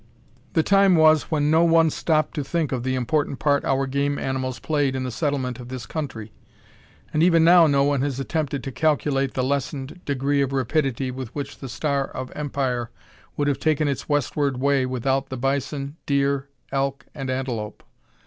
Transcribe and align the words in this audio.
The 0.53 0.63
time 0.63 0.95
was 0.95 1.29
when 1.29 1.51
no 1.51 1.63
one 1.63 1.91
stopped 1.91 2.33
to 2.33 2.43
think 2.43 2.71
of 2.71 2.81
the 2.81 2.95
important 2.95 3.37
part 3.37 3.63
our 3.63 3.85
game 3.85 4.17
animals 4.17 4.57
played 4.57 4.95
in 4.95 5.03
the 5.03 5.11
settlement 5.11 5.59
of 5.59 5.67
this 5.69 5.85
country, 5.85 6.33
and 7.13 7.21
even 7.21 7.43
now 7.43 7.67
no 7.67 7.83
one 7.83 8.01
has 8.01 8.19
attempted 8.19 8.63
to 8.63 8.71
calculate 8.71 9.35
the 9.35 9.43
lessened 9.43 10.01
degree 10.03 10.41
of 10.41 10.53
rapidity 10.53 11.11
with 11.11 11.29
which 11.35 11.59
the 11.59 11.69
star 11.69 12.05
of 12.05 12.31
empire 12.35 12.89
would 13.37 13.47
have 13.47 13.59
taken 13.59 13.87
its 13.87 14.09
westward 14.09 14.57
way 14.57 14.87
without 14.87 15.29
the 15.29 15.37
bison, 15.37 15.97
deer, 16.07 16.49
elk, 16.71 17.05
and 17.13 17.29
antelope. 17.29 17.83